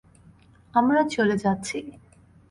আমরা 0.73 1.01
চলে 1.15 1.35
যাচ্ছি। 1.37 1.77